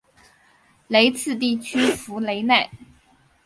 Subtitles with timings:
[0.87, 2.71] 雷茨地区弗雷奈。